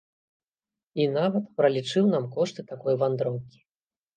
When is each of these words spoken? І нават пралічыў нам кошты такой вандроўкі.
І 1.03 1.05
нават 1.17 1.45
пралічыў 1.59 2.09
нам 2.15 2.25
кошты 2.39 2.61
такой 2.73 2.93
вандроўкі. 3.05 3.57